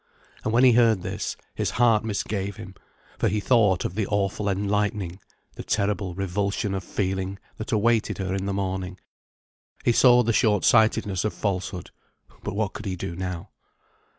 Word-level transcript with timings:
And 0.43 0.51
when 0.51 0.63
he 0.63 0.71
heard 0.71 1.03
this, 1.03 1.37
his 1.53 1.69
heart 1.77 2.03
misgave 2.03 2.55
him; 2.55 2.73
for 3.19 3.27
he 3.27 3.39
thought 3.39 3.85
of 3.85 3.93
the 3.93 4.07
awful 4.07 4.49
enlightening, 4.49 5.19
the 5.53 5.63
terrible 5.63 6.15
revulsion 6.15 6.73
of 6.73 6.83
feeling 6.83 7.37
that 7.57 7.71
awaited 7.71 8.17
her 8.17 8.33
in 8.33 8.47
the 8.47 8.51
morning. 8.51 8.97
He 9.85 9.91
saw 9.91 10.23
the 10.23 10.33
short 10.33 10.63
sightedness 10.65 11.23
of 11.23 11.35
falsehood; 11.35 11.91
but 12.41 12.55
what 12.55 12.73
could 12.73 12.87
he 12.87 12.95
do 12.95 13.15
now? 13.15 13.51